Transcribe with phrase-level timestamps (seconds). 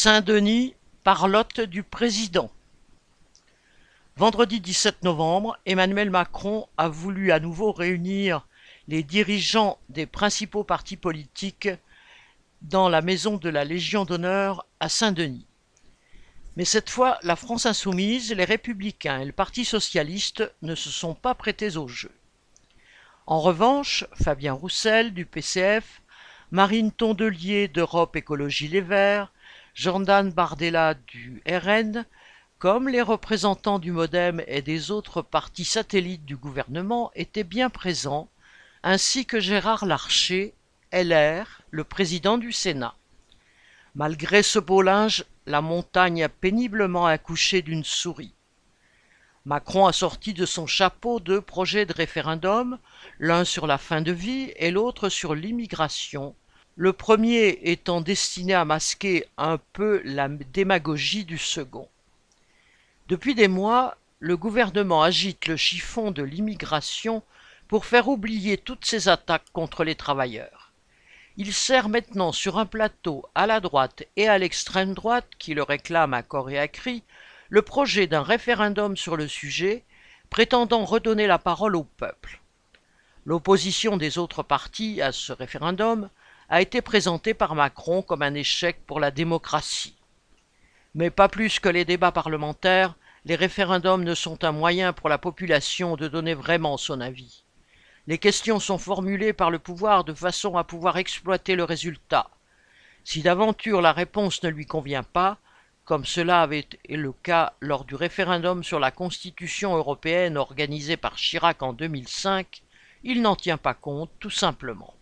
[0.00, 2.52] Saint-Denis, parlotte du président.
[4.14, 8.46] Vendredi 17 novembre, Emmanuel Macron a voulu à nouveau réunir
[8.86, 11.68] les dirigeants des principaux partis politiques
[12.62, 15.48] dans la maison de la Légion d'honneur à Saint-Denis.
[16.56, 21.16] Mais cette fois, la France insoumise, les républicains et le Parti socialiste ne se sont
[21.16, 22.12] pas prêtés au jeu.
[23.26, 26.02] En revanche, Fabien Roussel du PCF,
[26.52, 29.32] Marine Tondelier d'Europe Écologie Les Verts,
[29.78, 32.04] Jordan Bardella du RN,
[32.58, 38.28] comme les représentants du Modem et des autres partis satellites du gouvernement étaient bien présents,
[38.82, 40.52] ainsi que Gérard Larcher,
[40.92, 42.96] LR, le président du Sénat.
[43.94, 48.34] Malgré ce beau linge, la montagne a péniblement accouché d'une souris.
[49.44, 52.80] Macron a sorti de son chapeau deux projets de référendum,
[53.20, 56.34] l'un sur la fin de vie et l'autre sur l'immigration,
[56.78, 61.88] le premier étant destiné à masquer un peu la démagogie du second.
[63.08, 67.24] Depuis des mois, le gouvernement agite le chiffon de l'immigration
[67.66, 70.70] pour faire oublier toutes ses attaques contre les travailleurs.
[71.36, 75.64] Il sert maintenant sur un plateau à la droite et à l'extrême droite, qui le
[75.64, 77.02] réclament à corps et à cri,
[77.48, 79.82] le projet d'un référendum sur le sujet,
[80.30, 82.40] prétendant redonner la parole au peuple.
[83.24, 86.08] L'opposition des autres partis à ce référendum
[86.48, 89.96] a été présentée par Macron comme un échec pour la démocratie.
[90.94, 92.94] Mais pas plus que les débats parlementaires,
[93.26, 97.44] les référendums ne sont un moyen pour la population de donner vraiment son avis.
[98.06, 102.30] Les questions sont formulées par le pouvoir de façon à pouvoir exploiter le résultat.
[103.04, 105.36] Si d'aventure la réponse ne lui convient pas,
[105.84, 111.16] comme cela avait été le cas lors du référendum sur la Constitution européenne organisé par
[111.16, 112.62] Chirac en 2005,
[113.04, 114.94] il n'en tient pas compte, tout simplement.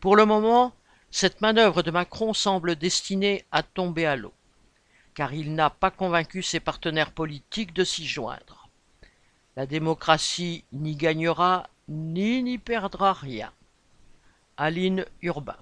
[0.00, 0.72] Pour le moment,
[1.10, 4.32] cette manœuvre de Macron semble destinée à tomber à l'eau,
[5.14, 8.70] car il n'a pas convaincu ses partenaires politiques de s'y joindre.
[9.56, 13.52] La démocratie n'y gagnera ni n'y perdra rien.
[14.56, 15.58] Aline Urbain